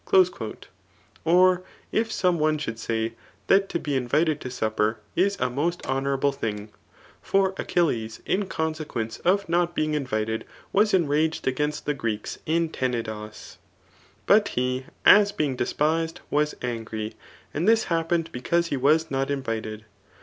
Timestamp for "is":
5.15-5.37